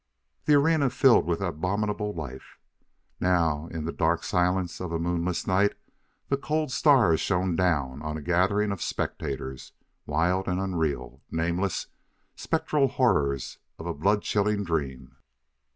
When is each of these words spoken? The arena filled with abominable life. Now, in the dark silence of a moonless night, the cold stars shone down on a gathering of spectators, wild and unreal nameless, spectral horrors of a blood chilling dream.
The 0.45 0.55
arena 0.55 0.89
filled 0.89 1.27
with 1.27 1.41
abominable 1.41 2.11
life. 2.11 2.57
Now, 3.19 3.67
in 3.67 3.85
the 3.85 3.91
dark 3.91 4.23
silence 4.23 4.79
of 4.81 4.91
a 4.91 4.97
moonless 4.97 5.45
night, 5.45 5.75
the 6.27 6.37
cold 6.37 6.71
stars 6.71 7.19
shone 7.21 7.55
down 7.55 8.01
on 8.01 8.17
a 8.17 8.21
gathering 8.23 8.71
of 8.71 8.81
spectators, 8.81 9.73
wild 10.07 10.47
and 10.47 10.59
unreal 10.59 11.21
nameless, 11.29 11.85
spectral 12.35 12.87
horrors 12.87 13.59
of 13.77 13.85
a 13.85 13.93
blood 13.93 14.23
chilling 14.23 14.63
dream. 14.63 15.17